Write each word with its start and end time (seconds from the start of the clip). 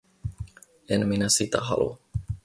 En 0.89 1.07
minä 1.07 1.29
sitä 1.29 1.57
halua. 1.61 1.97